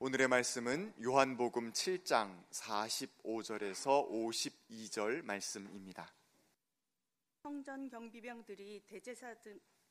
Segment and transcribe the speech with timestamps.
[0.00, 6.12] 오늘의 말씀은 요한복음 7장 45절에서 52절 말씀입니다.
[7.40, 9.34] 성전 경비병들이 대제사,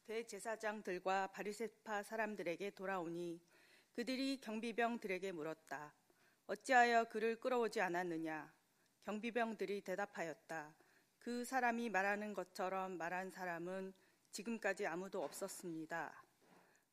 [0.06, 3.40] 대제사장들과 바리새파 사람들에게 돌아오니
[3.96, 5.94] 그들이 경비병들에게 물었다.
[6.48, 8.54] 어찌하여 그를 끌어오지 않았느냐?
[9.06, 10.76] 경비병들이 대답하였다.
[11.18, 13.94] 그 사람이 말하는 것처럼 말한 사람은
[14.32, 16.14] 지금까지 아무도 없었습니다.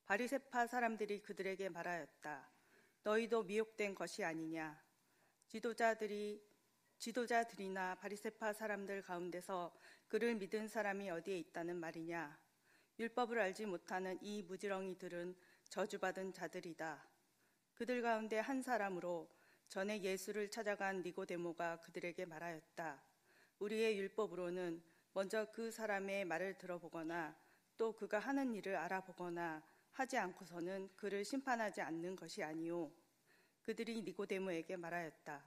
[0.05, 2.60] 바리새파 사람들이 그들에게 말하였다.
[3.03, 4.79] 너희도 미혹된 것이 아니냐?
[5.47, 6.41] 지도자들이
[6.97, 9.75] 지도자들이나 바리새파 사람들 가운데서
[10.07, 12.39] 그를 믿은 사람이 어디에 있다는 말이냐?
[12.99, 15.35] 율법을 알지 못하는 이 무지렁이들은
[15.69, 17.09] 저주받은 자들이다.
[17.73, 19.27] 그들 가운데 한 사람으로
[19.67, 23.03] 전에 예수를 찾아간 니고데모가 그들에게 말하였다.
[23.57, 24.83] 우리의 율법으로는
[25.13, 27.35] 먼저 그 사람의 말을 들어보거나
[27.77, 32.91] 또 그가 하는 일을 알아보거나 하지 않고서는 그를 심판하지 않는 것이 아니오.
[33.61, 35.43] 그들이 니고데모에게 말하였다.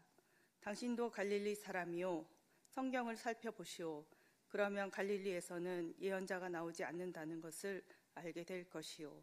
[0.60, 2.24] 당신도 갈릴리 사람이요.
[2.70, 4.04] 성경을 살펴보시오.
[4.48, 7.84] 그러면 갈릴리에서는 예언자가 나오지 않는다는 것을
[8.14, 9.22] 알게 될 것이요.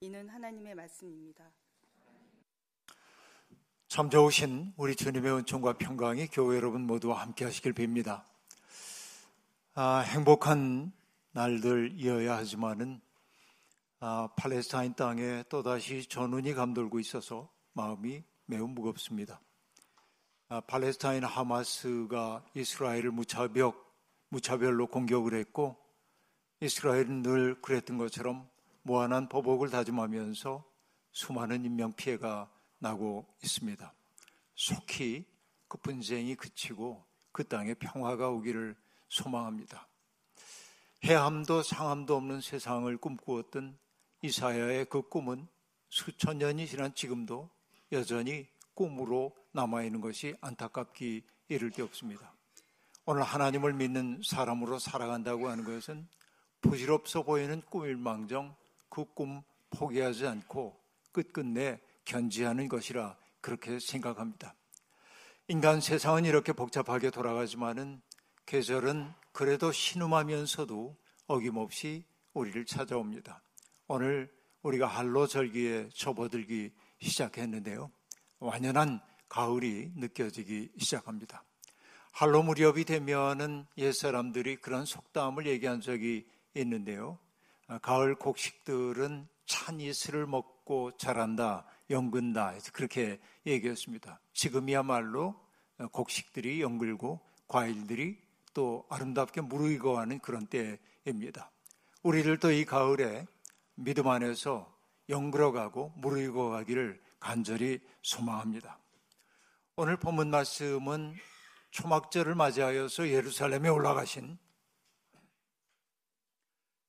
[0.00, 1.50] 이는 하나님의 말씀입니다.
[3.86, 8.24] 참 좋으신 우리 주님의 은총과 평강이 교회 여러분 모두와 함께 하시길 빕니다.
[9.74, 10.92] 아, 행복한
[11.32, 13.00] 날들이어야 하지만은
[14.04, 19.40] 아, 팔레스타인 땅에 또다시 전운이 감돌고 있어서 마음이 매우 무겁습니다.
[20.48, 23.72] 아, 팔레스타인 하마스가 이스라엘을 무차별,
[24.28, 25.76] 무차별로 공격을 했고
[26.58, 28.50] 이스라엘은 늘 그랬던 것처럼
[28.82, 30.64] 무한한 보복을 다짐하면서
[31.12, 32.50] 수많은 인명 피해가
[32.80, 33.94] 나고 있습니다.
[34.56, 35.26] 속히
[35.68, 38.74] 그 분쟁이 그치고 그 땅에 평화가 오기를
[39.08, 39.86] 소망합니다.
[41.04, 43.80] 해함도 상함도 없는 세상을 꿈꾸었던
[44.22, 45.46] 이사야의 그 꿈은
[45.88, 47.50] 수천 년이 지난 지금도
[47.90, 52.32] 여전히 꿈으로 남아있는 것이 안타깝기 이를 데 없습니다.
[53.04, 56.08] 오늘 하나님을 믿는 사람으로 살아간다고 하는 것은
[56.60, 58.54] 부질없어 보이는 꿈일 망정
[58.88, 60.78] 그 꿈 포기하지 않고
[61.12, 64.54] 끝끝내 견지하는 것이라 그렇게 생각합니다.
[65.48, 68.00] 인간 세상은 이렇게 복잡하게 돌아가지만은
[68.46, 70.96] 계절은 그래도 신음하면서도
[71.26, 73.42] 어김없이 우리를 찾아옵니다.
[73.94, 74.32] 오늘
[74.62, 77.90] 우리가 한로절기에 접어들기 시작했는데요.
[78.38, 81.44] 완연한 가을이 느껴지기 시작합니다.
[82.10, 87.18] 한로 무렵이 되면은 옛 사람들이 그런 속담을 얘기한 적이 있는데요.
[87.82, 92.54] 가을 곡식들은 찬 이슬을 먹고 자란다, 연근다.
[92.72, 94.20] 그렇게 얘기했습니다.
[94.32, 95.38] 지금이야말로
[95.92, 98.16] 곡식들이 연글고 과일들이
[98.54, 101.50] 또 아름답게 무르익어가는 그런 때입니다.
[102.02, 103.26] 우리를 또 이 가을에
[103.74, 104.72] 믿음 안에서
[105.08, 108.78] 영그러가고 무르익어가기를 간절히 소망합니다.
[109.76, 111.14] 오늘 본문 말씀은
[111.70, 114.38] 초막절을 맞이하여서 예루살렘에 올라가신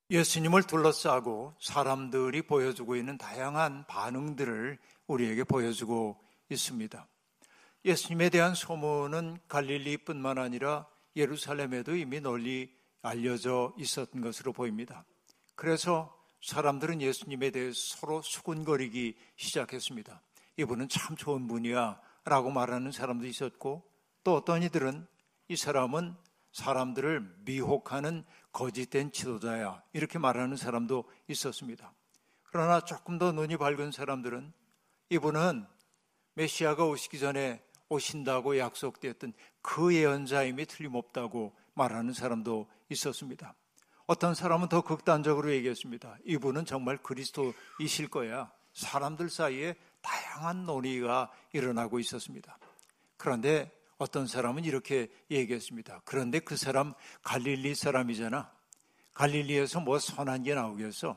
[0.10, 4.78] 예수님을 둘러싸고 사람들이 보여주고 있는 다양한 반응들을
[5.08, 7.08] 우리에게 보여주고 있습니다.
[7.86, 15.06] 예수님에 대한 소문은 갈릴리뿐만 아니라 예루살렘에도 이미 널리 알려져 있었던 것으로 보입니다.
[15.56, 20.22] 그래서 사람들은 예수님에 대해 서로 수군거리기 시작했습니다.
[20.58, 23.90] 이분은 참 좋은 분이야 라고 말하는 사람도 있었고
[24.26, 25.08] 또 어떤 이들은
[25.48, 26.16] 이 사람은
[26.52, 31.94] 사람들을 미혹하는 거짓된 지도자야 이렇게 말하는 사람도 있었습니다.
[32.44, 34.52] 그러나 조금 더 눈이 밝은 사람들은
[35.10, 35.66] 이분은
[36.36, 43.56] 메시아가 오시기 전에 오신다고 약속되었던 그 예언자임이 틀림없다고 말하는 사람도 있었습니다.
[44.06, 46.18] 어떤 사람은 더 극단적으로 얘기했습니다.
[46.26, 48.52] 이분은 정말 그리스도이실 거야.
[48.74, 52.58] 사람들 사이에 다양한 논의가 일어나고 있었습니다.
[53.18, 56.02] 그런데 어떤 사람은 이렇게 얘기했습니다.
[56.04, 56.94] 그런데 그 사람
[57.24, 58.52] 갈릴리 사람이잖아.
[59.14, 61.16] 갈릴리에서 뭐 선한 게 나오겠어.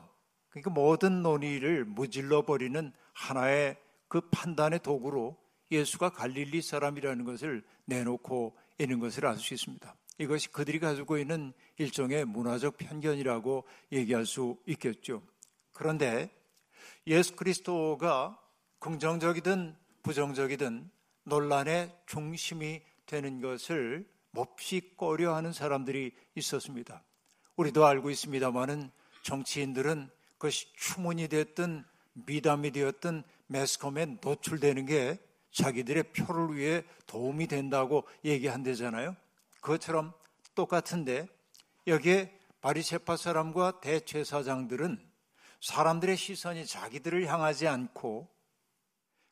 [0.49, 3.77] 그러니까 모든 논의를 무질러 버리는 하나의
[4.07, 5.35] 그 판단의 도구로
[5.71, 9.93] 예수가 갈릴리 사람이라는 것을 내놓고 있는 것을 알 수 있습니다.
[10.17, 15.21] 이것이 그들이 가지고 있는 일종의 문화적 편견이라고 얘기할 수 있겠죠.
[15.73, 16.29] 그런데
[17.05, 18.39] 예수 그리스도가
[18.79, 20.89] 긍정적이든 부정적이든
[21.23, 27.03] 논란의 중심이 되는 것을 몹시 꺼려하는 사람들이 있었습니다.
[27.55, 28.91] 우리도 알고 있습니다만은
[29.23, 31.83] 정치인들은 그것이 추문이 됐든
[32.13, 35.19] 미담이 되었든 매스컴에 노출되는 게
[35.51, 39.15] 자기들의 표를 위해 도움이 된다고 얘기한대잖아요.
[39.67, 40.13] 그것처럼
[40.55, 41.27] 똑같은데
[41.87, 44.97] 여기에 바리세파 사람과 대제사장들은
[45.61, 48.29] 사람들의 시선이 자기들을 향하지 않고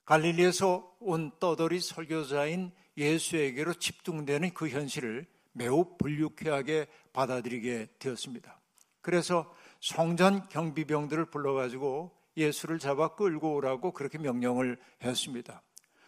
[0.03, 8.59] 갈릴리에서 온 떠돌이 설교자인 예수에게로 집중되는 그 현실을 매우 불쾌하게 받아들이게 되었습니다.
[9.01, 15.61] 그래서 성전 경비병들을 불러가지고 예수를 잡아 끌고 오라고 그렇게 명령을 했습니다.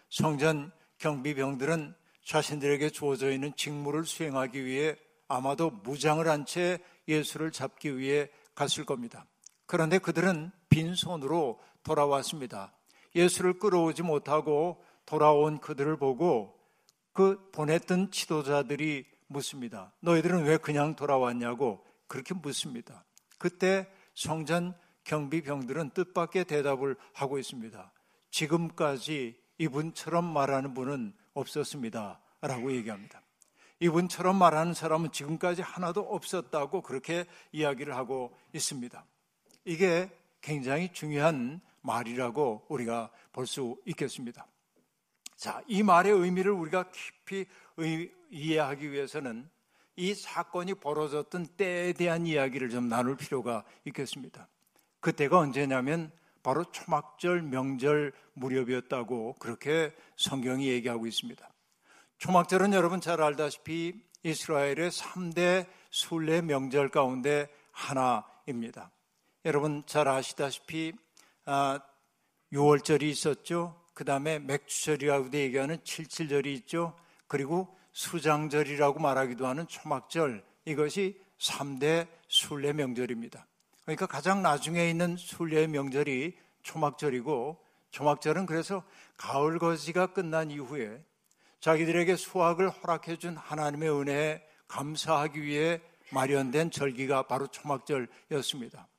[0.09, 1.95] 성전 경비병들은
[2.27, 4.97] 자신들에게 주어져 있는 직무를 수행하기 위해
[5.29, 6.77] 아마도 무장을 한 채
[7.07, 9.25] 예수를 잡기 위해 갔을 겁니다.
[9.65, 12.73] 그런데 그들은 빈손으로 돌아왔습니다.
[13.15, 16.59] 예수를 끌어오지 못하고 돌아온 그들을 보고
[17.13, 19.93] 그 보냈던 지도자들이 묻습니다.
[20.01, 23.05] 너희들은 왜 그냥 돌아왔냐고 그렇게 묻습니다.
[23.37, 24.73] 그때 성전
[25.05, 27.93] 경비병들은 뜻밖의 대답을 하고 있습니다.
[28.31, 32.19] 지금까지 이분처럼 말하는 분은 없었습니다.
[32.41, 33.21] 라고 얘기합니다.
[33.79, 39.05] 이분처럼 말하는 사람은 지금까지 하나도 없었다고 그렇게 이야기를 하고 있습니다.
[39.65, 40.09] 이게
[40.41, 44.47] 굉장히 중요한 말이라고 우리가 볼 수 있겠습니다.
[45.35, 47.45] 자, 이 말의 의미를 우리가 깊이
[48.31, 49.47] 이해하기 위해서는
[49.95, 54.47] 이 사건이 벌어졌던 때에 대한 이야기를 좀 나눌 필요가 있겠습니다.
[54.99, 56.11] 그때가 언제냐면
[56.47, 61.45] 바로 초막절 명절 무렵이었다고 그렇게 성경이 얘기하고 있습니다.
[62.19, 68.91] 초막절은 여러분 잘 알다시피 이스라엘의 3대 순례 명절 가운데 하나입니다.
[69.43, 70.93] 여러분 잘 아시다시피
[71.43, 71.81] 아,
[72.53, 73.83] 6월절이 있었죠.
[73.93, 76.95] 그 다음에 맥주절이라고 얘기하는 칠칠절이 있죠.
[77.27, 83.45] 그리고 수장절이라고 말하기도 하는 초막절 이것이 3대 순례 명절입니다.
[83.87, 87.57] 그러니까 가장 나중에 있는 순례 명절이 초막절이고
[87.91, 88.83] 초막절은 그래서
[89.15, 91.01] 가을 거지가 끝난 이후에
[91.61, 95.79] 자기들에게 수확을 허락해 준 하나님의 은혜에 감사하기 위해
[96.11, 98.89] 마련된 절기가 바로 초막절이었습니다.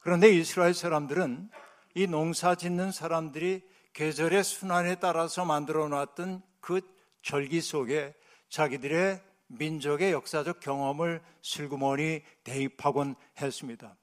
[0.00, 1.48] 그런데 이스라엘 사람들은
[1.94, 6.80] 이 농사 짓는 사람들이 계절의 순환에 따라서 만들어 놨던 그
[7.22, 8.14] 절기 속에
[8.48, 13.96] 자기들의 민족의 역사적 경험을 슬그머니 대입하곤 했습니다.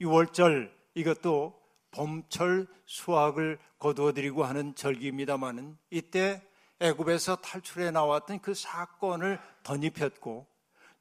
[0.00, 1.60] 6월절 이것도
[1.90, 6.42] 봄철 수확을 거두어드리고 하는 절기입니다만은 이때
[6.80, 10.46] 애굽에서 탈출해 나왔던 그 사건을 덧입혔고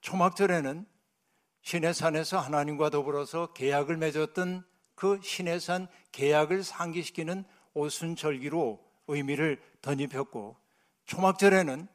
[0.01, 0.85] 초막절에는
[1.61, 4.65] 시내산에서 하나님과 더불어서 계약을 맺었던
[4.95, 10.57] 그 시내산 계약을 상기시키는 오순절기로 의미를 덧입혔고
[11.05, 11.87] 초막절에는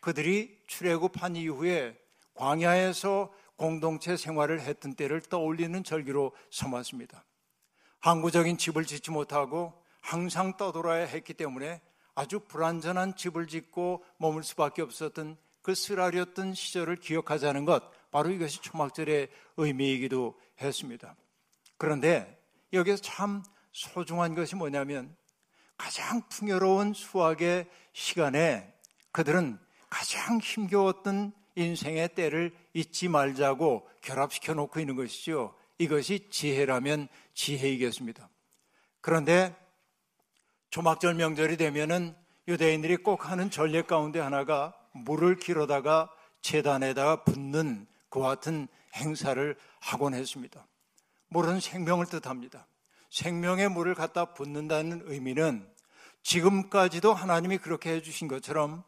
[0.00, 1.96] 그들이 출애굽한 이후에
[2.34, 7.24] 광야에서 공동체 생활을 했던 때를 떠올리는 절기로 삼았습니다.
[8.00, 11.80] 항구적인 집을 짓지 못하고 항상 떠돌아야 했기 때문에
[12.14, 19.28] 아주 불완전한 집을 짓고 머물 수밖에 없었던 그 쓰라렸던 시절을 기억하자는 것, 바로 이것이 초막절의
[19.56, 21.16] 의미이기도 했습니다.
[21.78, 22.38] 그런데
[22.72, 25.16] 여기서 참 소중한 것이 뭐냐면
[25.76, 28.72] 가장 풍요로운 수학의 시간에
[29.12, 29.58] 그들은
[29.88, 35.54] 가장 힘겨웠던 인생의 때를 잊지 말자고 결합시켜 놓고 있는 것이죠.
[35.78, 38.28] 이것이 지혜라면 지혜이겠습니다.
[39.00, 39.54] 그런데
[40.70, 42.14] 조막절 명절이 되면은
[42.48, 46.10] 유대인들이 꼭 하는 전례 가운데 하나가 물을 길어다가
[46.40, 50.66] 재단에다가 붓는 그와 같은 행사를 하곤 했습니다.
[51.28, 52.66] 물은 생명을 뜻합니다.
[53.10, 55.68] 생명의 물을 갖다 붓는다는 의미는
[56.22, 58.82] 지금까지도 하나님이 그렇게 해주신 것처럼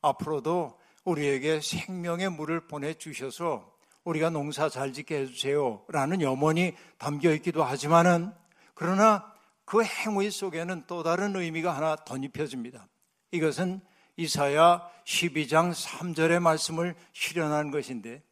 [0.00, 3.72] 앞으로도 우리에게 생명의 물을 보내주셔서
[4.04, 5.84] 우리가 농사 잘 짓게 해주세요.
[5.88, 8.32] 라는 염원이 담겨 있기도 하지만은
[8.74, 9.32] 그러나
[9.64, 12.88] 그 행위 속에는 또 다른 의미가 하나 덧입혀집니다.
[13.30, 13.80] 이것은
[14.16, 18.22] 이사야 12장 3절의 말씀을 실현한 것인데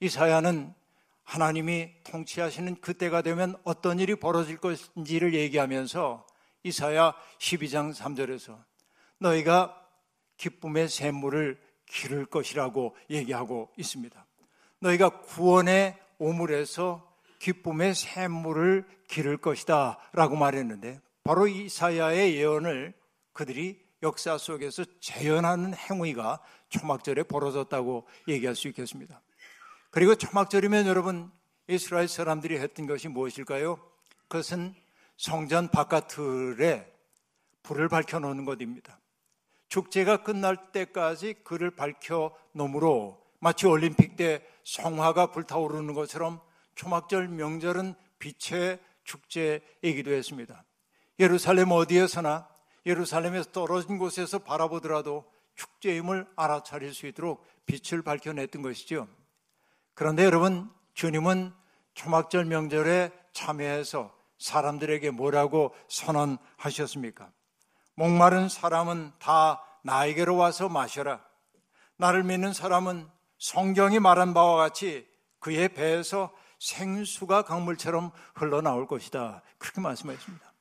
[0.00, 0.74] 이사야는
[1.22, 6.26] 하나님이 통치하시는 그때가 되면 어떤 일이 벌어질 것인지를 얘기하면서
[6.64, 8.58] 이사야 12장 3절에서
[9.18, 9.78] 너희가
[10.36, 11.60] 기쁨의 샘물을
[11.92, 14.26] 기를 것이라고 얘기하고 있습니다.
[14.80, 17.06] 너희가 구원의 오물에서
[17.38, 22.94] 기쁨의 샘물을 기를 것이다 라고 말했는데 바로 이사야의 예언을
[23.32, 29.20] 그들이 역사 속에서 재현하는 행위가 초막절에 벌어졌다고 얘기할 수 있겠습니다.
[29.90, 31.30] 그리고 초막절이면 여러분
[31.68, 33.78] 이스라엘 사람들이 했던 것이 무엇일까요?
[34.28, 34.74] 그것은
[35.16, 36.90] 성전 바깥틀에
[37.62, 38.98] 불을 밝혀 놓는 것입니다.
[39.72, 46.42] 축제가 끝날 때까지 그를 밝혀 놓으로 마치 올림픽 때 성화가 불타오르는 것처럼
[46.74, 50.62] 초막절 명절은 빛의 축제이기도 했습니다.
[51.18, 52.46] 예루살렘 어디에서나
[52.84, 55.24] 예루살렘에서 떨어진 곳에서 바라보더라도
[55.54, 59.08] 축제임을 알아차릴 수 있도록 빛을 밝혀냈던 것이죠.
[59.94, 61.50] 그런데 여러분, 주님은
[61.94, 67.32] 초막절 명절에 참여해서 사람들에게 뭐라고 선언하셨습니까?
[67.94, 71.20] 목마른 사람은 다 나에게로 와서 마셔라.
[71.96, 73.08] 나를 믿는 사람은
[73.38, 75.06] 성경이 말한 바와 같이
[75.38, 79.42] 그의 배에서 생수가 강물처럼 흘러나올 것이다.
[79.58, 80.52] 그렇게 말씀하십니다.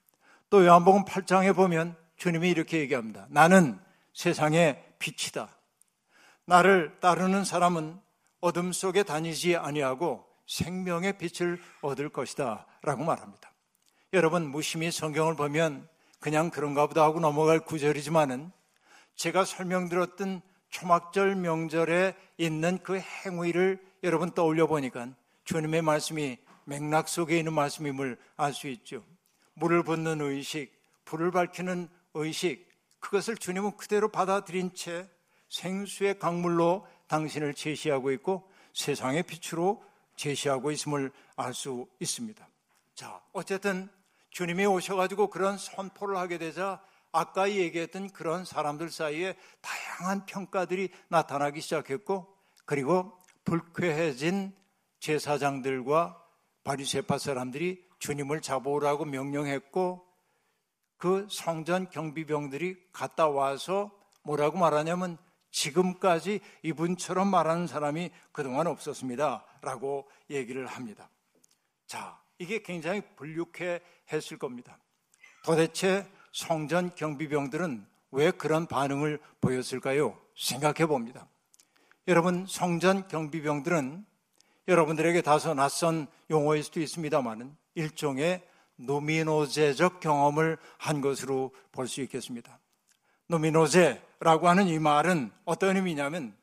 [0.49, 3.27] 또 요한복음 8장에 보면 주님이 이렇게 얘기합니다.
[3.29, 3.79] 나는
[4.13, 5.49] 세상의 빛이다.
[6.45, 7.99] 나를 따르는 사람은
[8.41, 12.65] 어둠 속에 다니지 아니하고 생명의 빛을 얻을 것이다.
[12.81, 13.51] 라고 말합니다.
[14.13, 15.87] 여러분, 무심히 성경을 보면
[16.21, 18.51] 그냥 그런가 보다 하고 넘어갈 구절이지만은
[19.15, 25.09] 제가 설명드렸던 초막절 명절에 있는 그 행위를 여러분 떠올려 보니까
[25.43, 29.03] 주님의 말씀이 맥락 속에 있는 말씀임을 알 수 있죠.
[29.55, 30.71] 물을 붓는 의식,
[31.05, 35.09] 불을 밝히는 의식, 그것을 주님은 그대로 받아들인 채
[35.49, 39.83] 생수의 강물로 당신을 제시하고 있고 세상의 빛으로
[40.15, 42.47] 제시하고 있음을 알 수 있습니다.
[42.93, 43.89] 자, 어쨌든
[44.31, 52.33] 주님이 오셔가지고 그런 선포를 하게 되자 아까 얘기했던 그런 사람들 사이에 다양한 평가들이 나타나기 시작했고
[52.65, 54.55] 그리고 불쾌해진
[54.99, 56.17] 제사장들과
[56.63, 60.07] 바리세파 사람들이 주님을 잡아오라고 명령했고
[60.97, 63.91] 그 성전 경비병들이 갔다 와서
[64.23, 65.17] 뭐라고 말하냐면
[65.51, 69.43] 지금까지 이분처럼 말하는 사람이 그동안 없었습니다.
[69.61, 71.09] 라고 얘기를 합니다.
[71.85, 73.79] 자, 이게 굉장히 불쾌해
[74.11, 74.79] 했을 겁니다.
[75.43, 80.19] 도대체 성전 경비병들은 왜 그런 반응을 보였을까요?
[80.35, 81.27] 생각해 봅니다.
[82.07, 84.03] 여러분, 성전 경비병들은
[84.67, 88.41] 여러분들에게 다소 낯선 용어일 수도 있습니다만은 일종의
[88.77, 92.59] Numinose적 경험을 한 것으로 볼 수 있겠습니다.
[93.27, 96.35] Numinose라고 하는 이 말은 어떤 의미냐면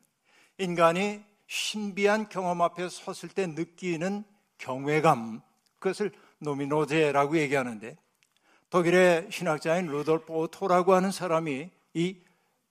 [0.57, 4.23] 인간이 신비한 경험 앞에 섰을 때 느끼는
[4.59, 5.41] 경외감,
[5.79, 7.97] 그것을 Numinose라고 얘기하는데
[8.69, 12.17] 독일의 신학자인 루돌프 오토라고 하는 사람이 이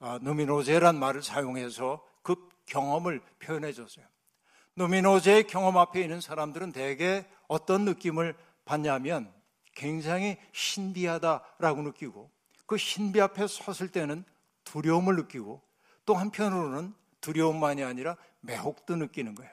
[0.00, 2.36] 아, Numinose란 말을 사용해서 그
[2.66, 4.04] 경험을 표현해 줬어요.
[4.74, 9.32] 노미노제의 경험 앞에 있는 사람들은 대개 어떤 느낌을 받냐면
[9.74, 12.30] 굉장히 신비하다라고 느끼고
[12.66, 14.24] 그 신비 앞에 섰을 때는
[14.64, 15.62] 두려움을 느끼고
[16.04, 19.50] 또 한편으로는 두려움만이 아니라 매혹도 느끼는 거예요.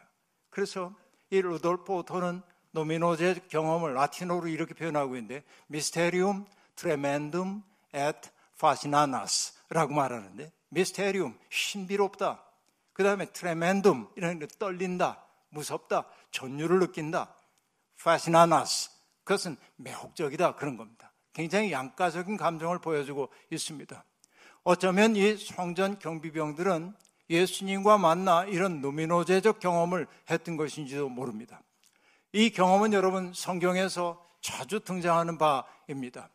[0.52, 0.94] 그래서
[1.32, 2.44] 이 루돌프 오토는
[2.76, 7.64] 노미노제 경험을 라틴어로 이렇게 표현하고 있는데 미스테리움 트레멘둠
[7.96, 12.44] et fascinanas라고 말하는데 미스테리움 신비롭다.
[12.92, 17.34] 그 다음에 트레멘둠 이런 게 떨린다, 무섭다, 전율을 느낀다.
[18.00, 18.92] fascinanas
[19.24, 21.14] 그것은 매혹적이다 그런 겁니다.
[21.32, 24.04] 굉장히 양가적인 감정을 보여주고 있습니다.
[24.64, 26.94] 어쩌면 이 성전 경비병들은
[27.30, 31.62] 예수님과 만나 이런 노미노제적 경험을 했던 것인지도 모릅니다.
[32.36, 36.30] 이 경험은 여러분 성경에서 자주 등장하는 바입니다.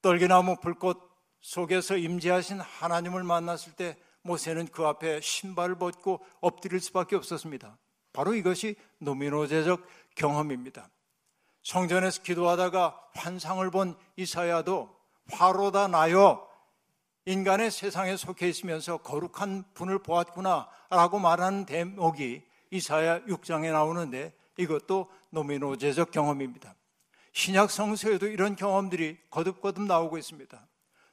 [0.00, 0.98] 떨기나무 불꽃
[1.42, 7.76] 속에서 임재하신 하나님을 만났을 때 모세는 그 앞에 신발을 벗고 엎드릴 수밖에 없었습니다.
[8.14, 10.88] 바로 이것이 노미노제적 경험입니다.
[11.64, 14.88] 성전에서 기도하다가 환상을 본 이사야도
[15.32, 16.48] 화로다 나요.
[17.26, 26.10] 인간의 세상에 속해 있으면서 거룩한 분을 보았구나 라고 말하는 대목이 이사야 6장에 나오는데 이것도 노미노제적
[26.10, 26.74] 경험입니다.
[27.32, 30.66] 신약 성서에도 이런 경험들이 거듭거듭 나오고 있습니다.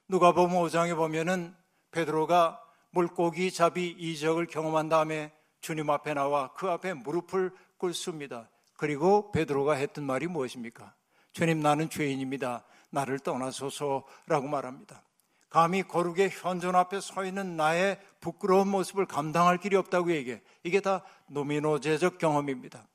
[0.07, 1.55] 누가 보면 5장에 보면은
[1.91, 5.31] 베드로가 물고기 잡이 이적을 경험한 다음에
[5.61, 8.49] 주님 앞에 나와 그 앞에 무릎을 꿇습니다.
[8.77, 10.93] 그리고 베드로가 했던 말이 무엇입니까?
[11.31, 12.63] 주님 나는 죄인입니다.
[12.89, 15.03] 나를 떠나소서라고 말합니다.
[15.49, 20.41] 감히 거룩의 현존 앞에 서 있는 나의 부끄러운 모습을 감당할 길이 없다고 얘기해.
[20.63, 22.87] 이게 다 노미노제적 경험입니다.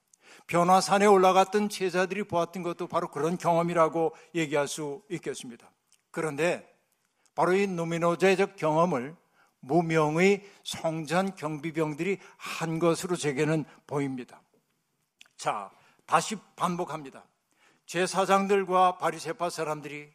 [0.46, 5.70] 변화산에 올라갔던 제자들이 보았던 것도 바로 그런 경험이라고 얘기할 수 있겠습니다.
[6.10, 6.66] 그런데
[7.34, 9.14] 바로 이 노미노제적 경험을
[9.60, 14.40] 무명의 성전 경비병들이 한 것으로 제게는 보입니다.
[15.36, 15.70] 자,
[16.06, 17.24] 다시 반복합니다.
[17.86, 20.10] 제사장들과 바리세파 사람들이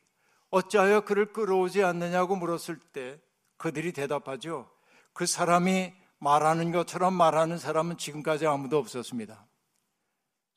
[0.49, 3.19] 어찌하여 그를 끌어오지 않느냐고 물었을 때
[3.57, 4.69] 그들이 대답하죠.
[5.13, 9.45] 그 사람이 말하는 것처럼 말하는 사람은 지금까지 아무도 없었습니다.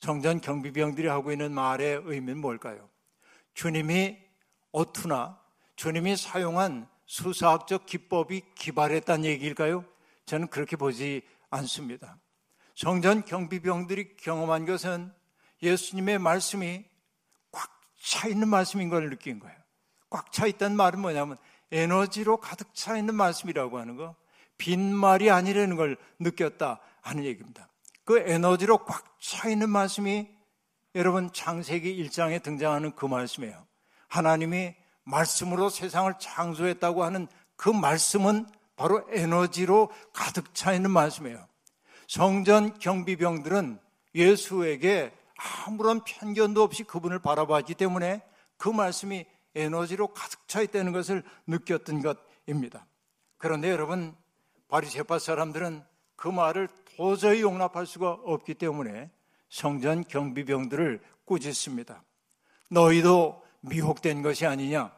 [0.01, 2.89] 성전 경비병들이 하고 있는 말의 의미는 뭘까요?
[3.55, 4.19] 주님이
[4.73, 5.41] 어투나
[5.77, 9.85] 주님이 사용한 수사학적 기법이 기발했다는 얘기일까요?
[10.27, 12.19] 저는 그렇게 보지 않습니다.
[12.75, 15.13] 성전 경비병들이 경험한 것은
[15.63, 16.85] 예수님의 말씀이
[17.53, 19.57] 꽉 차 있는 말씀인 걸 느낀 거예요.
[20.11, 21.37] 꽉 차 있다는 말은 뭐냐면
[21.73, 24.15] 에너지로 가득 차 있는 말씀이라고 하는 거,
[24.59, 27.69] 빈말이 아니라는 걸 느꼈다 하는 얘기입니다.
[28.07, 30.29] 그 에너지로 꽉 차 있는 말씀이
[30.95, 33.67] 여러분 창세기 1장에 등장하는 그 말씀이에요.
[34.07, 38.47] 하나님이 말씀으로 세상을 창조했다고 하는 그 말씀은
[38.77, 41.45] 바로 에너지로 가득 차 있는 말씀이에요.
[42.07, 43.81] 성전 경비병들은
[44.15, 45.13] 예수에게
[45.67, 48.23] 아무런 편견도 없이 그분을 바라봤기 때문에
[48.57, 52.87] 그 말씀이 에너지로 가득 차 있다는 것을 느꼈던 것입니다.
[53.39, 54.15] 그런데 여러분
[54.69, 55.83] 바리새파 사람들은
[56.15, 59.11] 그 말을 도저히 용납할 수가 없기 때문에
[59.49, 62.03] 성전 경비병들을 꾸짖습니다.
[62.71, 64.93] 너희도 미혹된 것이 아니냐?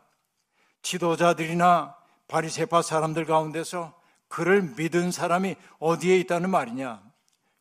[0.83, 1.97] 지도자들이나
[2.29, 7.03] 바리새파 사람들 가운데서 그를 믿은 사람이 어디에 있다는 말이냐?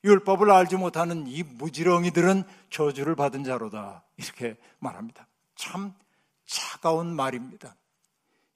[0.04, 4.04] 율법을 알지 못하는 이 무지렁이들은 저주를 받은 자로다.
[4.18, 5.28] 이렇게 말합니다.
[5.56, 5.94] 참
[6.46, 7.76] 차가운 말입니다.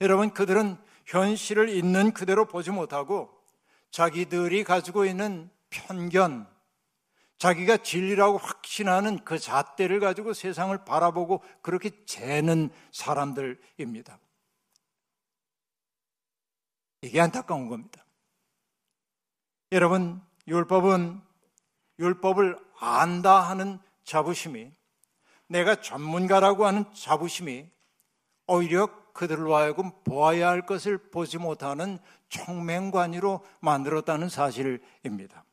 [0.01, 3.29] 여러분, 그들은 현실을 있는 그대로 보지 못하고
[3.91, 6.47] 자기들이 가지고 있는 편견,
[7.39, 14.19] 자기가 진리라고 확신하는 그 잣대를 가지고 세상을 바라보고 그렇게 재는 사람들입니다.
[17.01, 18.05] 이게 안타까운 겁니다.
[19.71, 21.19] 여러분, 율법은
[21.97, 24.71] 율법을 안다 하는 자부심이
[25.47, 27.67] 내가 전문가라고 하는 자부심이
[28.47, 31.99] 오히려 그들로 하여금 보아야 할 것을 보지 못하는
[32.29, 35.43] 청맹관이로 만들었다는 사실입니다.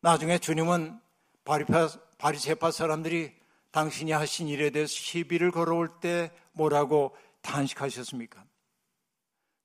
[0.00, 1.00] 나중에 주님은
[1.44, 1.88] 바리파,
[2.18, 3.34] 바리세파 사람들이
[3.70, 8.44] 당신이 하신 일에 대해서 시비를 걸어올 때 뭐라고 탄식하셨습니까?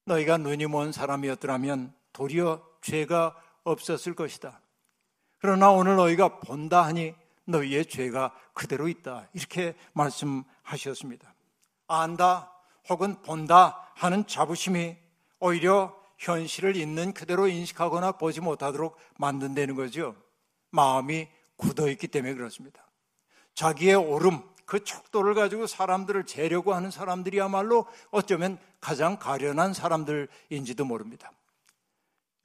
[0.05, 4.59] 너희가 눈이 먼 사람이었더라면 도리어 죄가 없었을 것이다.
[5.39, 9.27] 그러나 오늘 너희가 본다 하니 너희의 죄가 그대로 있다.
[9.33, 11.33] 이렇게 말씀하셨습니다.
[11.87, 12.51] 안다
[12.89, 14.97] 혹은 본다 하는 자부심이
[15.39, 20.15] 오히려 현실을 있는 그대로 인식하거나 보지 못하도록 만든다는 거죠.
[20.69, 22.85] 마음이 굳어 있기 때문에 그렇습니다.
[23.55, 31.31] 자기의 오름, 그 척도를 가지고 사람들을 재려고 하는 사람들이야말로 어쩌면 가장 가련한 사람들인지도 모릅니다.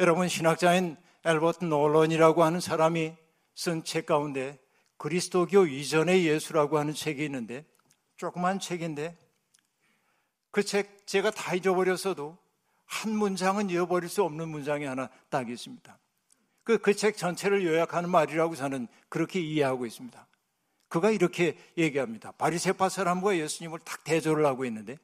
[0.01, 3.15] 여러분, 신학자인 엘버트 노런이라고 하는 사람이
[3.55, 4.59] 쓴 책 가운데
[4.97, 7.65] 그리스도교 이전의 예수라고 하는 책이 있는데
[8.17, 9.17] 조그만 책인데
[10.51, 12.39] 그 책 제가 다 잊어버렸어도
[12.87, 15.99] 한 문장은 잃어버릴 수 없는 문장이 하나 딱 있습니다.
[16.65, 20.27] 그 그 책 전체를 요약하는 말이라고 저는 그렇게 이해하고 있습니다.
[20.89, 22.33] 그가 이렇게 얘기합니다.
[22.33, 24.99] 바리세파 사람과 예수님을 딱 대조를 하고 있는데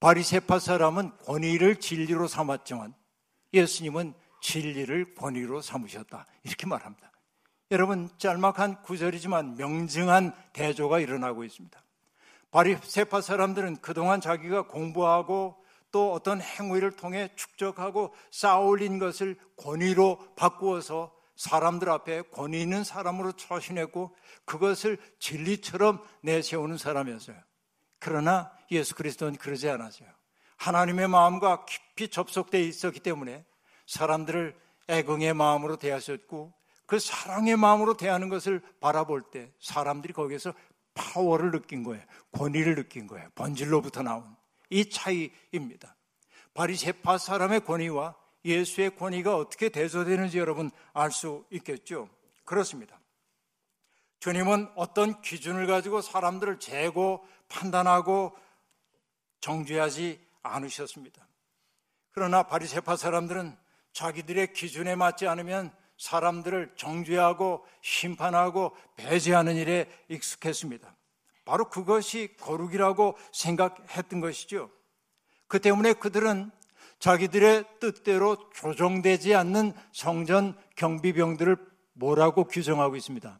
[0.00, 2.94] 바리세파 사람은 권위를 진리로 삼았지만
[3.52, 6.26] 예수님은 진리를 권위로 삼으셨다.
[6.42, 7.10] 이렇게 말합니다.
[7.70, 11.82] 여러분 짤막한 구절이지만 명증한 대조가 일어나고 있습니다.
[12.50, 15.63] 바리세파 사람들은 그동안 자기가 공부하고
[15.94, 24.12] 또 어떤 행위를 통해 축적하고 쌓아올린 것을 권위로 바꾸어서 사람들 앞에 권위 있는 사람으로 처신했고
[24.44, 27.36] 그것을 진리처럼 내세우는 사람이었어요.
[28.00, 30.08] 그러나 예수 그리스도는 그러지 않았어요.
[30.56, 33.44] 하나님의 마음과 깊이 접속되어 있었기 때문에
[33.86, 34.52] 사람들을
[34.88, 36.52] 애긍의 마음으로 대하셨고
[36.86, 40.54] 그 사랑의 마음으로 대하는 것을 바라볼 때 사람들이 거기에서
[40.94, 42.02] 파워를 느낀 거예요.
[42.32, 43.28] 권위를 느낀 거예요.
[43.36, 44.24] 본질로부터 나온
[44.74, 45.94] 이 차이입니다.
[46.52, 52.08] 바리새파 사람의 권위와 예수의 권위가 어떻게 대조되는지 여러분 알 수 있겠죠.
[52.44, 52.98] 그렇습니다.
[54.18, 58.36] 주님은 어떤 기준을 가지고 사람들을 재고 판단하고
[59.40, 61.24] 정죄하지 않으셨습니다.
[62.10, 63.56] 그러나 바리새파 사람들은
[63.92, 70.96] 자기들의 기준에 맞지 않으면 사람들을 정죄하고 심판하고 배제하는 일에 익숙했습니다.
[71.44, 74.70] 바로 그것이 거룩이라고 생각했던 것이죠.
[75.46, 76.50] 그 때문에 그들은
[76.98, 81.56] 자기들의 뜻대로 조정되지 않는 성전 경비병들을
[81.94, 83.38] 뭐라고 규정하고 있습니다.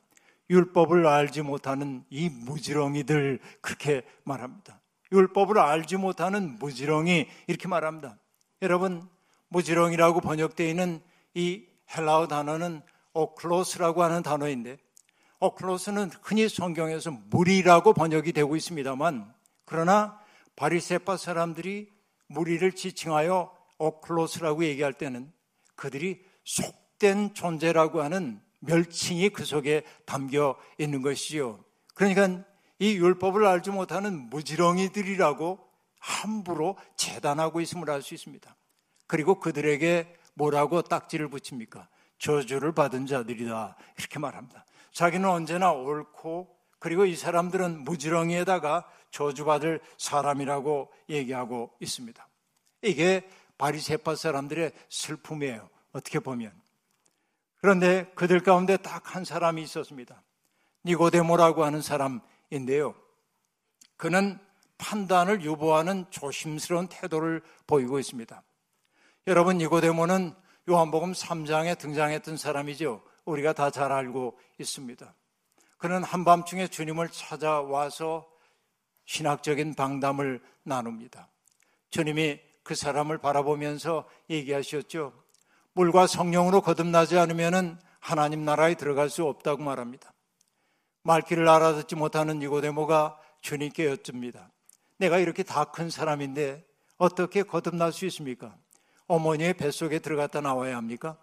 [0.51, 4.81] 율법을 알지 못하는 이 무지렁이들 그렇게 말합니다.
[5.13, 8.19] 율법을 알지 못하는 무지렁이 이렇게 말합니다.
[8.61, 9.09] 여러분
[9.49, 11.01] 무지렁이라고 번역되어 있는
[11.35, 11.65] 이
[11.97, 12.83] 헬라어 단어는
[13.15, 14.79] 오클로스라고 하는 단어인데
[15.41, 19.33] 오클로스는 흔히 성경에서 무리라고 번역이 되고 있습니다만
[19.65, 20.19] 그러나
[20.57, 21.91] 바리세파 사람들이
[22.29, 25.33] 무리를 지칭하여 오클로스라고 얘기할 때는
[25.77, 31.63] 그들이 속된 존재라고 하는 멸칭이 그 속에 담겨 있는 것이지요.
[31.95, 32.45] 그러니까
[32.79, 35.59] 이 율법을 알지 못하는 무지렁이들이라고
[35.99, 38.57] 함부로 재단하고 있음을 알 수 있습니다.
[39.07, 41.89] 그리고 그들에게 뭐라고 딱지를 붙입니까?
[42.19, 43.77] 저주를 받은 자들이다.
[43.99, 44.65] 이렇게 말합니다.
[44.95, 52.27] 자기는 언제나 옳고 그리고 이 사람들은 무지렁이에다가 저주받을 사람이라고 얘기하고 있습니다.
[52.83, 53.29] 이게
[53.59, 55.69] 바리새파 사람들의 슬픔이에요.
[55.93, 56.53] 어떻게 보면.
[57.61, 60.23] 그런데 그들 가운데 딱 한 사람이 있었습니다.
[60.85, 62.95] 니고데모라고 하는 사람인데요.
[63.97, 64.39] 그는
[64.77, 68.43] 판단을 유보하는 조심스러운 태도를 보이고 있습니다.
[69.29, 70.35] 여러분 니고데모는
[70.69, 73.03] 요한복음 3장에 등장했던 사람이죠.
[73.25, 75.15] 우리가 다 잘 알고 있습니다.
[75.79, 78.29] 그는 한밤중에 주님을 찾아와서
[79.07, 81.29] 신학적인 방담을 나눕니다.
[81.91, 85.13] 주님이 그 사람을 바라보면서 얘기하셨죠.
[85.75, 90.13] 물과 성령으로 거듭나지 않으면 하나님 나라에 들어갈 수 없다고 말합니다.
[91.03, 94.51] 말귀를 알아듣지 못하는 니고데모가 주님께 여쭙니다.
[94.99, 96.65] 내가 이렇게 다 큰 사람인데
[96.97, 98.57] 어떻게 거듭날 수 있습니까?
[99.07, 101.19] 어머니의 뱃속에 들어갔다 나와야 합니까?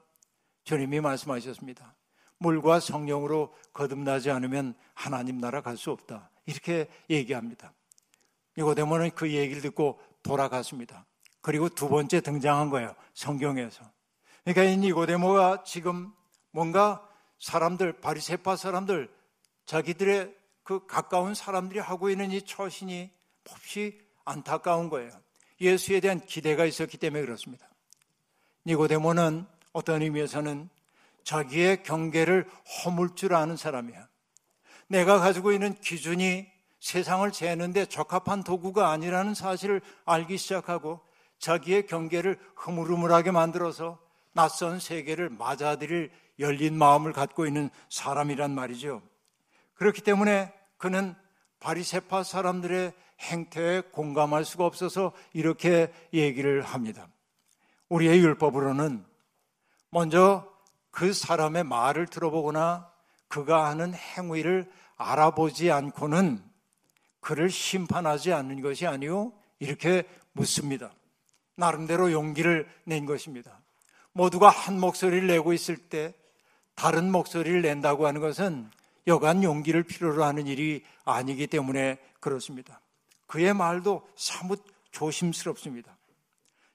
[0.64, 1.96] 주님이 말씀하셨습니다.
[2.38, 6.30] 물과 성령으로 거듭나지 않으면 하나님 나라 갈 수 없다.
[6.46, 7.74] 이렇게 얘기합니다.
[8.58, 11.06] 니고데모는 그 얘기를 듣고 돌아갔습니다.
[11.42, 12.96] 그리고 두 번째 등장한 거예요.
[13.14, 13.84] 성경에서.
[14.44, 16.12] 그러니까 이 니고데모가 지금
[16.52, 17.08] 뭔가
[17.40, 19.12] 사람들 바리새파 사람들
[19.66, 23.10] 자기들의 그 가까운 사람들이 하고 있는 이 처신이
[23.50, 25.12] 몹시 안타까운 거예요.
[25.60, 27.68] 예수에 대한 기대가 있었기 때문에 그렇습니다.
[28.66, 30.70] 니고데모는 어떤 의미에서는
[31.24, 32.50] 자기의 경계를
[32.84, 34.08] 허물 줄 아는 사람이야.
[34.88, 36.48] 내가 가지고 있는 기준이
[36.80, 41.00] 세상을 재는데 적합한 도구가 아니라는 사실을 알기 시작하고
[41.40, 44.00] 자기의 경계를 흐물흐물하게 만들어서
[44.34, 49.02] 낯선 세계를 맞아들일 열린 마음을 갖고 있는 사람이란 말이죠.
[49.76, 51.16] 그렇기 때문에 그는
[51.60, 57.08] 바리세파 사람들의 행태에 공감할 수가 없어서 이렇게 얘기를 합니다.
[57.90, 59.06] 우리의 율법으로는
[59.92, 60.50] 먼저
[60.90, 62.90] 그 사람의 말을 들어보거나
[63.28, 66.44] 그가 하는 행위를 알아보지 않고는
[67.20, 70.92] 그를 심판하지 않는 것이 아니요 이렇게 묻습니다.
[71.56, 73.60] 나름대로 용기를 낸 것입니다.
[74.14, 76.14] 모두가 한 목소리를 내고 있을 때
[76.76, 78.70] 다른 목소리를 낸다고 하는 것은
[79.08, 82.82] 여간 용기를 필요로 하는 일이 아니기 때문에 그렇습니다.
[83.28, 85.98] 그의 말도 사뭇 조심스럽습니다.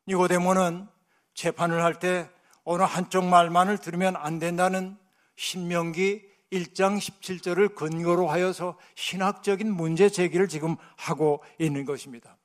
[0.06, 0.86] 니고데모는
[1.34, 2.30] 재판을 할 때
[2.66, 4.98] 어느 한쪽 말만을 들으면 안 된다는
[5.36, 12.36] 신명기 1장 17절을 근거로 하여서 신학적인 문제 제기를 지금 하고 있는 것입니다.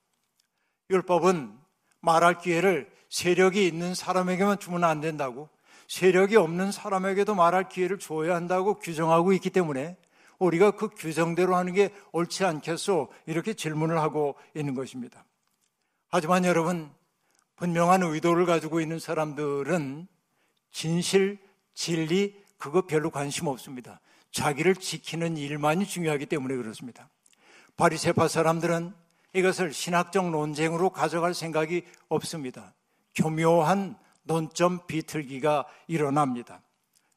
[0.92, 1.58] 율법은
[2.02, 5.50] 말할 기회를 세력이 있는 사람에게만 주면 안 된다고
[5.88, 9.98] 세력이 없는 사람에게도 말할 기회를 줘야 한다고 규정하고 있기 때문에
[10.38, 13.12] 우리가 그 규정대로 하는 게 옳지 않겠소?
[13.26, 15.26] 이렇게 질문을 하고 있는 것입니다.
[16.10, 16.92] 하지만 여러분,
[17.62, 20.08] 분명한 의도를 가지고 있는 사람들은
[20.72, 21.38] 진실,
[21.76, 24.02] 진리, 그거 별로 관심 없습니다.
[24.32, 27.08] 자기를 지키는 일만이 중요하기 때문에 그렇습니다.
[27.78, 28.96] 바리세파 사람들은
[29.34, 32.74] 이것을 신학적 논쟁으로 가져갈 생각이 없습니다.
[33.14, 36.64] 교묘한 논점 비틀기가 일어납니다.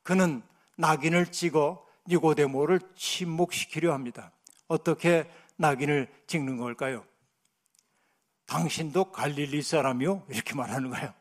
[0.02, 0.42] 그는
[0.76, 4.30] 낙인을 찍어 니고데모를 침묵시키려 합니다.
[4.68, 5.26] 어떻게
[5.56, 7.06] 낙인을 찍는 걸까요?
[8.46, 10.24] 당신도 갈릴리 사람이요?
[10.28, 11.12] 이렇게 말하는 거예요.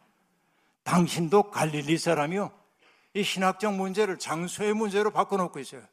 [0.84, 2.52] 당신도 갈릴리 사람이요?
[3.16, 5.84] 이 신학적 문제를 장소의 문제로 바꿔놓고 있어요.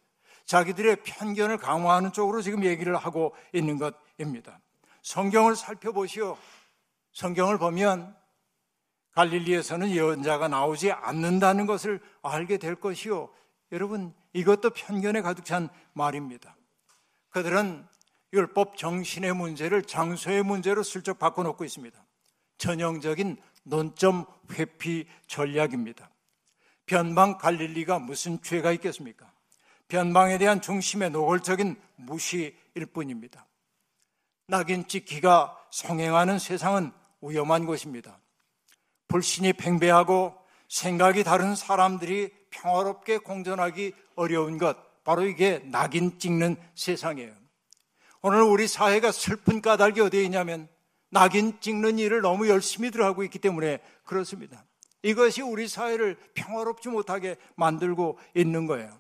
[0.46, 4.58] 자기들의 편견을 강화하는 쪽으로 지금 얘기를 하고 있는 것입니다.
[5.02, 6.36] 성경을 살펴보시오.
[7.12, 8.16] 성경을 보면
[9.12, 13.28] 갈릴리에서는 예언자가 나오지 않는다는 것을 알게 될 것이요.
[13.72, 16.56] 여러분, 이것도 편견에 가득 찬 말입니다.
[17.30, 17.86] 그들은
[18.32, 21.98] 율법 정신의 문제를 장소의 문제로 슬쩍 바꿔놓고 있습니다.
[22.58, 26.10] 전형적인 논점 회피 전략입니다.
[26.86, 29.32] 변방 갈릴리가 무슨 죄가 있겠습니까?
[29.88, 33.46] 변방에 대한 중심의 노골적인 무시일 뿐입니다.
[34.46, 38.18] 낙인 찍 기가 성행하는 세상은 위험한 곳입니다.
[39.08, 40.36] 불신이 팽배하고
[40.68, 47.39] 생각이 다른 사람들이 평화롭게 공존하기 어려운 것, 바로 이게 낙인 찍는 세상이에요.
[48.22, 50.68] 오늘 우리 사회가 슬픈 까닭이 어디에 있냐면
[51.08, 54.64] 낙인 찍는 일을 너무 열심히 들어가고 있기 때문에 그렇습니다.
[55.02, 58.98] 이것이 우리 사회를 평화롭지 못하게 만들고 있는 거예요.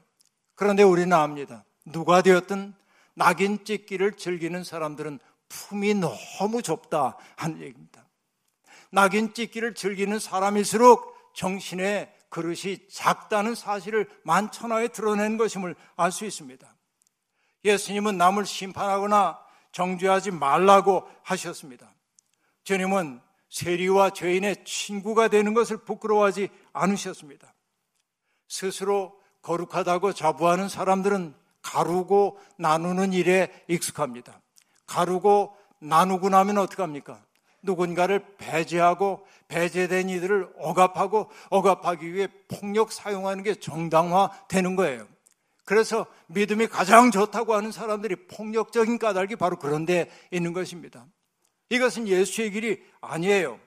[0.54, 1.64] 그런데 우리는 압니다.
[1.84, 2.74] 누가 되었든
[3.14, 8.06] 낙인 찍기를 즐기는 사람들은 품이 너무 좁다 하는 얘기입니다.
[8.90, 16.74] 낙인 찍기를 즐기는 사람일수록 정신의 그릇이 작다는 사실을 만천하에 드러낸 것임을 알 수 있습니다.
[17.64, 19.38] 예수님은 남을 심판하거나
[19.72, 21.92] 정죄하지 말라고 하셨습니다.
[22.64, 27.52] 주님은 세리와 죄인의 친구가 되는 것을 부끄러워하지 않으셨습니다.
[28.48, 34.40] 스스로 거룩하다고 자부하는 사람들은 가르고 나누는 일에 익숙합니다.
[34.86, 37.22] 가르고 나누고 나면 어떡합니까?
[37.62, 45.06] 누군가를 배제하고 배제된 이들을 억압하고 억압하기 위해 폭력 사용하는 게 정당화되는 거예요.
[45.70, 51.06] 그래서 믿음이 가장 좋다고 하는 사람들이 폭력적인 까닭이 바로 그런 데 있는 것입니다.
[51.68, 53.60] 이것은 예수의 길이 아니에요.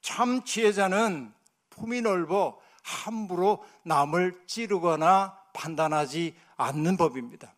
[0.00, 1.32] 참 지혜자는
[1.70, 7.52] 품이 넓어 함부로 남을 찌르거나 판단하지 않는 법입니다.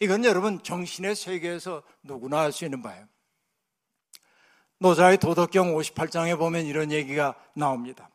[0.00, 3.04] 이건 여러분 정신의 세계에서 누구나 알수 있는 바예요.
[4.78, 8.08] 노자의 도덕경 58장에 보면 이런 얘기가 나옵니다.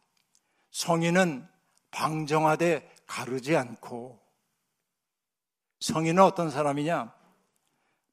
[0.71, 1.47] 성인은
[1.91, 4.19] 방정하되 가르지 않고
[5.81, 7.13] 성인은 어떤 사람이냐?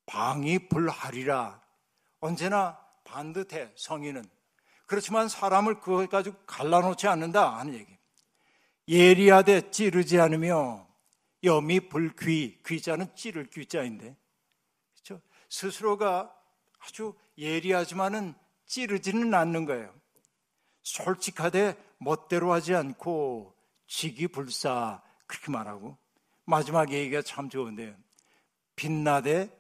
[0.07, 1.63] 방이 불하리라.
[2.21, 4.25] 언제나 반듯해, 성인은.
[4.87, 7.97] 그렇지만 사람을 그것 가지고 갈라놓지 않는다 하는 얘기.
[8.89, 10.89] 예리하되 찌르지 않으며
[11.45, 14.17] 염이 불귀, 귀자는 찌를 귀자인데.
[14.95, 15.23] 그렇죠?
[15.51, 16.35] 스스로가
[16.79, 18.35] 아주 예리하지만은
[18.67, 19.95] 찌르지는 않는 거예요.
[20.83, 23.55] 솔직하되 멋대로 하지 않고
[23.87, 25.99] 지기불사 그렇게 말하고
[26.49, 27.95] 마지막 얘기가 참 좋은데요.
[28.75, 29.55] 빛나되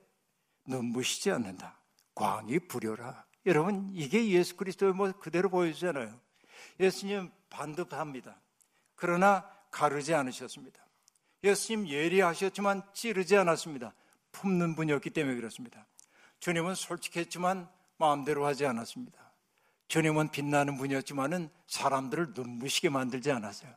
[0.64, 1.78] 눈부시지 않는다.
[2.14, 3.26] 광이 부려라.
[3.44, 6.18] 여러분, 이게 예수 그리스도의 뭐 그대로 보여주잖아요.
[6.80, 8.40] 예수님 반듯합니다.
[8.94, 10.80] 그러나 가르지 않으셨습니다.
[11.44, 13.92] 예수님 예리하셨지만 찌르지 않았습니다.
[14.32, 15.86] 품는 분이었기 때문에 그렇습니다.
[16.40, 19.30] 주님은 솔직했지만 마음대로 하지 않았습니다.
[19.88, 23.74] 주님은 빛나는 분이었지만은 사람들을 눈부시게 만들지 않았어요.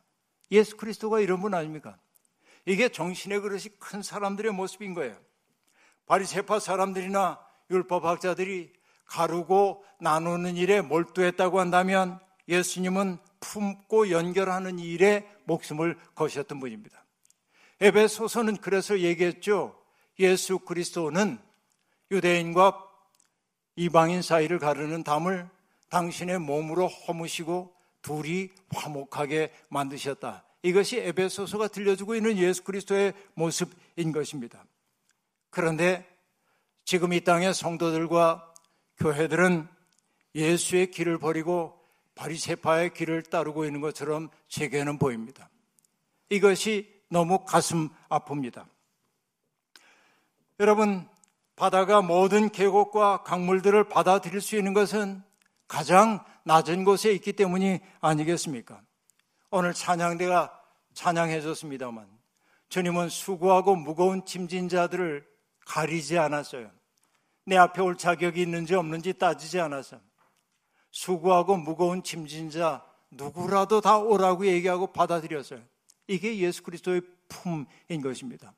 [0.50, 1.98] 예수 그리스도가 이런 분 아닙니까?
[2.64, 5.16] 이게 정신의 그릇이 큰 사람들의 모습인 거예요.
[6.06, 8.72] 바리세파 사람들이나 율법학자들이
[9.04, 17.04] 가르고 나누는 일에 몰두했다고 한다면 예수님은 품고 연결하는 일에 목숨을 거셨던 분입니다.
[17.80, 19.76] 에베소서는 그래서 얘기했죠.
[20.18, 21.38] 예수 그리스도는
[22.10, 22.88] 유대인과
[23.76, 25.48] 이방인 사이를 가르는 담을
[25.88, 30.44] 당신의 몸으로 허무시고 둘이 화목하게 만드셨다.
[30.62, 34.64] 이것이 에베소서가 들려주고 있는 예수 그리스도의 모습인 것입니다.
[35.50, 36.06] 그런데
[36.84, 38.52] 지금 이 땅의 성도들과
[38.98, 39.68] 교회들은
[40.34, 41.78] 예수의 길을 버리고
[42.14, 45.48] 바리세파의 길을 따르고 있는 것처럼 제게는 보입니다.
[46.30, 48.64] 이것이 너무 가슴 아픕니다.
[50.60, 51.08] 여러분,
[51.56, 55.22] 바다가 모든 계곡과 강물들을 받아들일 수 있는 것은
[55.68, 58.80] 가장 낮은 곳에 있기 때문이 아니겠습니까?
[59.54, 60.50] 오늘 찬양대가
[60.94, 62.08] 찬양해 줬습니다만
[62.70, 65.28] 주님은 수고하고 무거운 짐진 자들을
[65.66, 66.70] 가리지 않았어요.
[67.44, 70.00] 내 앞에 올 자격이 있는지 없는지 따지지 않았어요.
[70.90, 75.60] 수고하고 무거운 짐진 자 누구라도 다 오라고 얘기하고 받아들였어요.
[76.06, 78.54] 이게 예수 그리스도의 품인 것입니다.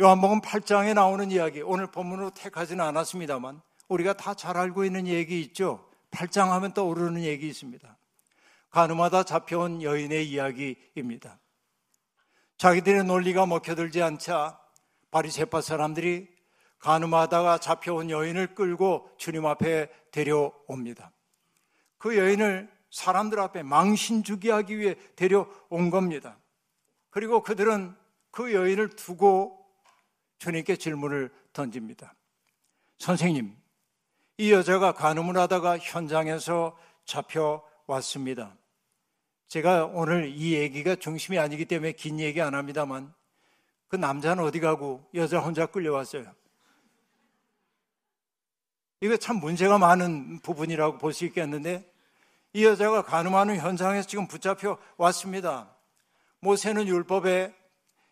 [0.00, 5.88] 요한복음 8장에 나오는 이야기, 오늘 본문으로 택하지는 않았습니다만 우리가 다 잘 알고 있는 얘기 있죠.
[6.12, 7.95] 8장 하면 떠오르는 얘기 있습니다.
[8.76, 11.40] 가늠하다 잡혀온 여인의 이야기입니다.
[12.58, 14.60] 자기들의 논리가 먹혀들지 않자
[15.10, 16.28] 바리새파 사람들이
[16.80, 21.10] 가늠하다가 잡혀온 여인을 끌고 주님 앞에 데려옵니다.
[21.96, 26.38] 그 여인을 사람들 앞에 망신주기 하기 위해 데려온 겁니다.
[27.08, 27.96] 그리고 그들은
[28.30, 29.58] 그 여인을 두고
[30.38, 32.14] 주님께 질문을 던집니다.
[32.98, 33.56] 선생님,
[34.36, 38.54] 이 여자가 가늠을 하다가 현장에서 잡혀왔습니다.
[39.48, 43.14] 제가 오늘 이 얘기가 중심이 아니기 때문에 긴 얘기 안 합니다만
[43.88, 46.32] 그 남자는 어디 가고 여자 혼자 끌려왔어요.
[49.00, 51.90] 이거 참 문제가 많은 부분이라고 볼 수 있겠는데
[52.52, 55.70] 이 여자가 가늠하는 현장에서 지금 붙잡혀 왔습니다.
[56.40, 57.54] 모세는 율법에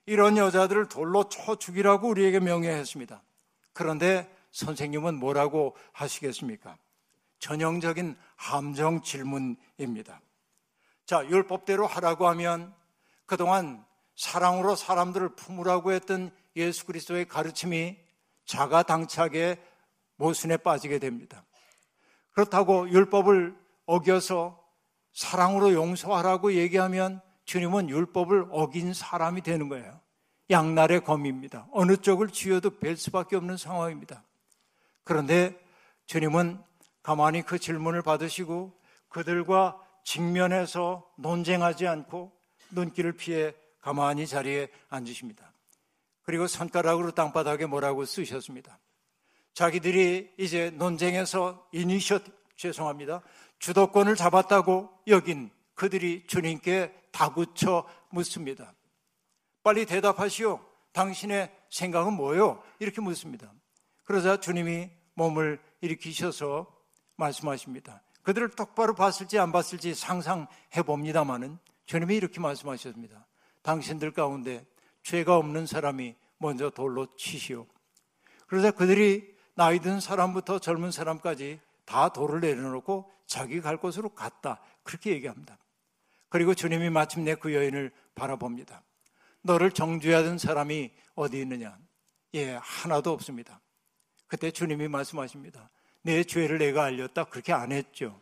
[0.07, 3.23] 이런 여자들을 돌로 쳐 죽이라고 우리에게 명령했습니다.
[3.73, 6.77] 그런데 선생님은 뭐라고 하시겠습니까?
[7.39, 10.21] 전형적인 함정 질문입니다.
[11.07, 12.75] 자, 율법대로 하라고 하면
[13.27, 13.85] 그동안
[14.17, 17.97] 사랑으로 사람들을 품으라고 했던 예수 그리스도의 가르침이
[18.47, 19.61] 자가당착의
[20.17, 21.45] 모순에 빠지게 됩니다.
[22.33, 24.63] 그렇다고 율법을 어겨서
[25.13, 30.01] 사랑으로 용서하라고 얘기하면 주님은 율법을 어긴 사람이 되는 거예요.
[30.51, 31.67] 양날의 검입니다.
[31.73, 34.23] 어느 쪽을 쥐어도 뵐 수밖에 없는 상황입니다.
[35.05, 35.59] 그런데
[36.07, 36.63] 주님은
[37.03, 38.73] 가만히 그 질문을 받으시고
[39.09, 42.33] 그들과 직면해서 논쟁하지 않고
[42.71, 45.53] 눈길을 피해 가만히 자리에 앉으십니다.
[46.23, 48.79] 그리고 손가락으로 땅바닥에 뭐라고 쓰셨습니다.
[49.53, 52.21] 자기들이 이제 논쟁에서 이니셔
[52.57, 53.23] 죄송합니다.
[53.59, 58.75] 주도권을 잡았다고 여긴 그들이 주님께 다구쳐 묻습니다.
[59.63, 60.61] 빨리 대답하시오.
[60.93, 62.63] 당신의 생각은 뭐요?
[62.79, 63.53] 이렇게 묻습니다.
[64.05, 66.67] 그러자 주님이 몸을 일으키셔서
[67.17, 68.03] 말씀하십니다.
[68.25, 73.27] 그들을 똑바로 봤을지 안 봤을지 상상해 봅니다만은 주님이 이렇게 말씀하셨습니다.
[73.63, 74.67] 당신들 가운데
[75.03, 77.67] 죄가 없는 사람이 먼저 돌로 치시오.
[78.47, 84.61] 그러자 그들이 나이 든 사람부터 젊은 사람까지 다 돌을 내려놓고 자기 갈 곳으로 갔다.
[84.83, 85.59] 그렇게 얘기합니다.
[86.29, 88.83] 그리고 주님이 마침내 그 여인을 바라봅니다.
[89.43, 91.79] 너를 정죄하던 사람이 어디 있느냐?
[92.35, 93.61] 예, 하나도 없습니다.
[94.27, 95.71] 그때 주님이 말씀하십니다.
[96.05, 97.25] 내 죄를 내가 알렸다.
[97.25, 98.21] 그렇게 안 했죠.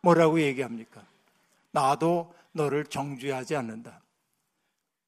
[0.00, 1.04] 뭐라고 얘기합니까?
[1.70, 4.00] 나도 너를 정죄하지 않는다.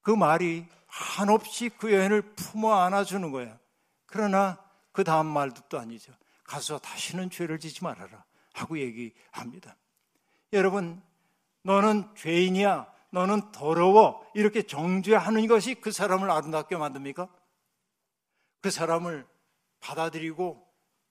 [0.03, 3.59] 그 말이 한없이 그 여인을 품어 안아주는 거야.
[4.05, 4.59] 그러나
[4.93, 6.13] 그 다음 말도 또 아니죠.
[6.45, 8.25] 가서 다시는 죄를 짓지 말아라.
[8.53, 9.77] 하고 얘기합니다.
[10.53, 11.03] 여러분,
[11.63, 12.87] 너는 죄인이야.
[13.11, 14.31] 너는 더러워.
[14.35, 17.29] 이렇게 정죄하는 것이 그 사람을 아름답게 만듭니까?
[18.61, 19.27] 그 사람을
[19.81, 20.66] 받아들이고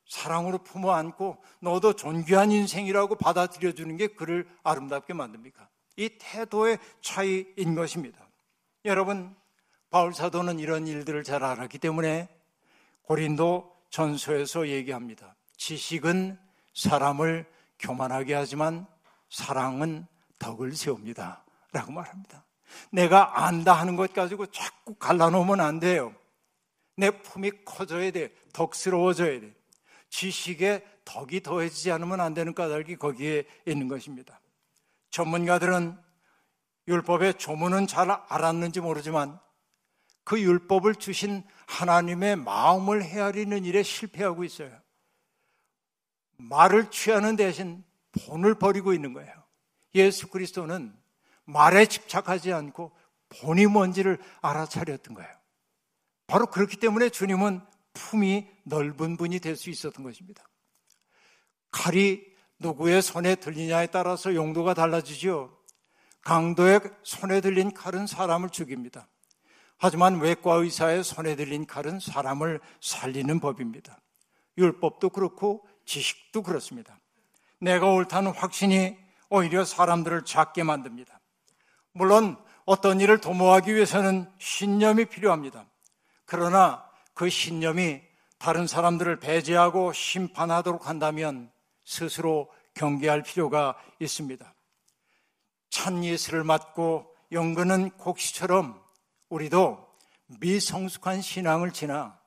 [0.08, 5.68] 사랑으로 품어 안고 너도 존귀한 인생이라고 받아들여 주는 게 그를 아름답게 만듭니까?
[5.98, 8.28] 이 태도의 차이인 것입니다.
[8.86, 9.36] 여러분,
[9.90, 12.30] 바울 사도는 이런 일들을 잘 알았기 때문에
[13.04, 15.36] 고린도 전서에서 얘기합니다.
[15.58, 16.38] 지식은
[16.74, 17.46] 사람을
[17.80, 18.86] 교만하게 하지만
[19.30, 20.06] 사랑은
[20.38, 21.44] 덕을 세웁니다.
[21.72, 22.44] 라고 말합니다.
[22.92, 26.14] 내가 안다 하는 것 가지고 자꾸 갈라놓으면 안 돼요.
[26.98, 28.34] 내 품이 커져야 돼.
[28.54, 29.54] 덕스러워져야 돼.
[30.10, 34.40] 지식에 덕이 더해지지 않으면 안 되는 까닭이 거기에 있는 것입니다.
[35.12, 35.98] 전문가들은
[36.88, 39.40] 율법의 조문은 잘 알았는지 모르지만
[40.24, 44.78] 그 율법을 주신 하나님의 마음을 헤아리는 일에 실패하고 있어요.
[46.38, 49.32] 말을 취하는 대신 본을 버리고 있는 거예요.
[49.94, 50.96] 예수 그리스도는
[51.46, 52.92] 말에 집착하지 않고
[53.30, 55.32] 본이 뭔지를 알아차렸던 거예요.
[56.28, 57.62] 바로 그렇기 때문에 주님은
[57.96, 60.44] 품이 넓은 분이 될 수 있었던 것입니다.
[61.72, 62.24] 칼이
[62.60, 65.58] 누구의 손에 들리냐에 따라서 용도가 달라지죠.
[66.22, 69.08] 강도의 손에 들린 칼은 사람을 죽입니다.
[69.78, 74.00] 하지만 외과 의사의 손에 들린 칼은 사람을 살리는 법입니다.
[74.58, 77.00] 율법도 그렇고 지식도 그렇습니다.
[77.60, 78.98] 내가 옳다는 확신이
[79.30, 81.20] 오히려 사람들을 작게 만듭니다.
[81.92, 85.68] 물론 어떤 일을 도모하기 위해서는 신념이 필요합니다.
[86.26, 86.85] 그러나
[87.16, 88.02] 그 신념이
[88.38, 91.52] 다른 사람들을 배제하고 심판하도록 한다면
[91.84, 94.54] 스스로 경계할 필요가 있습니다.
[95.70, 98.80] 찬 예수를 맞고 연근은 곡시처럼
[99.30, 99.88] 우리도
[100.40, 102.20] 미성숙한 신앙을 지나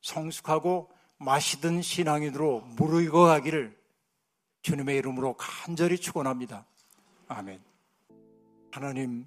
[0.00, 3.76] 성숙하고 마시던 신앙인으로 무르익어 가기를
[4.62, 6.64] 주님의 이름으로 간절히 축원합니다.
[7.26, 7.60] 아멘.
[8.70, 9.26] 하나님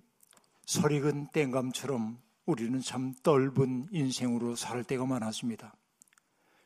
[0.65, 5.73] 설익은 땡감처럼 우리는 참 떫은 인생으로 살 때가 많았습니다.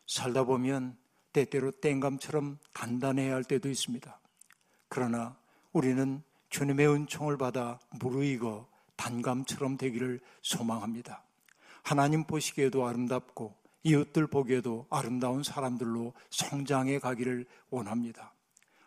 [0.08, 0.98] 살다 보면
[1.32, 4.20] 때때로 땡감처럼 단단해야 할 때도 있습니다.
[4.88, 5.38] 그러나
[5.74, 11.24] 우리는 주님의 은총을 받아 무르익어 단감처럼 되기를 소망합니다.
[11.84, 18.34] 하나님 보시기에도 아름답고 이웃들 보기에도 아름다운 사람들로 성장해 가기를 원합니다.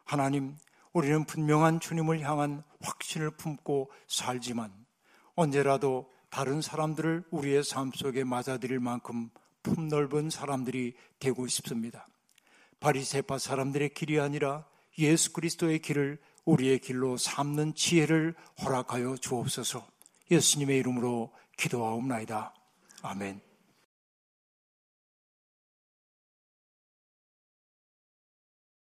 [0.02, 0.56] 하나님,
[0.92, 4.72] 우리는 분명한 주님을 향한 확신을 품고 살지만
[5.36, 9.30] 언제라도 다른 사람들을 우리의 삶 속에 맞아들일 만큼
[9.62, 12.06] 품넓은 사람들이 되고 싶습니다.
[12.80, 14.64] 바리세파 사람들의 길이 아니라
[14.98, 19.86] 예수 그리스도의 길을 우리의 길로 삼는 지혜를 허락하여 주옵소서.
[20.30, 22.54] 예수님의 이름으로 기도하옵나이다.
[23.02, 23.47] 아멘.